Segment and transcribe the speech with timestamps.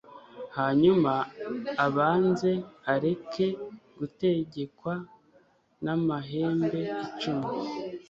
[0.57, 1.11] hanyuma
[1.85, 2.51] abanze
[2.93, 3.47] areke
[3.97, 4.93] gutegekwa
[5.83, 7.49] n'amahembe icumi